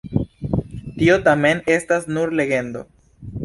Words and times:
Tio 0.95 1.19
tamen 1.27 1.63
estas 1.77 2.11
nur 2.17 2.35
legendo. 2.41 2.87